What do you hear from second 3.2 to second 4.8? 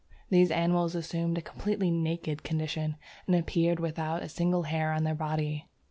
and appeared without a single